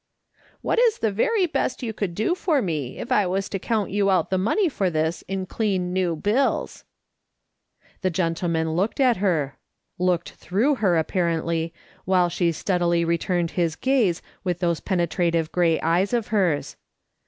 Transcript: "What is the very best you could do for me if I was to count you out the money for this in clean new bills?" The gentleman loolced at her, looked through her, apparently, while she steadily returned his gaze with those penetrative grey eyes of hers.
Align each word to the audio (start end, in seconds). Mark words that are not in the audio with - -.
"What 0.63 0.79
is 0.79 0.97
the 0.97 1.11
very 1.11 1.45
best 1.45 1.83
you 1.83 1.93
could 1.93 2.15
do 2.15 2.33
for 2.33 2.59
me 2.59 2.97
if 2.97 3.11
I 3.11 3.27
was 3.27 3.47
to 3.49 3.59
count 3.59 3.91
you 3.91 4.09
out 4.09 4.31
the 4.31 4.37
money 4.39 4.67
for 4.67 4.89
this 4.89 5.21
in 5.27 5.45
clean 5.45 5.93
new 5.93 6.15
bills?" 6.15 6.85
The 8.01 8.09
gentleman 8.09 8.73
loolced 8.75 8.99
at 8.99 9.17
her, 9.17 9.57
looked 9.99 10.31
through 10.31 10.73
her, 10.81 10.97
apparently, 10.97 11.71
while 12.05 12.29
she 12.29 12.51
steadily 12.51 13.05
returned 13.05 13.51
his 13.51 13.75
gaze 13.75 14.23
with 14.43 14.57
those 14.57 14.79
penetrative 14.79 15.51
grey 15.51 15.79
eyes 15.81 16.13
of 16.13 16.29
hers. 16.29 16.77